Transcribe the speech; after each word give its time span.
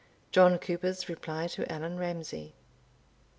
John 0.31 0.57
Cooper's 0.57 1.07
Reply 1.07 1.45
to 1.49 1.71
Allan 1.71 1.99
Ramsay. 1.99 2.55